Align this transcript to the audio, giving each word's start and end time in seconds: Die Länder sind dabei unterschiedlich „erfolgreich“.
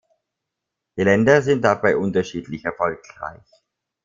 Die 0.97 1.03
Länder 1.03 1.43
sind 1.43 1.61
dabei 1.63 1.95
unterschiedlich 1.95 2.65
„erfolgreich“. 2.65 3.45